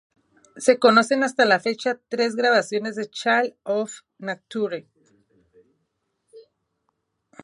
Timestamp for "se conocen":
0.57-1.23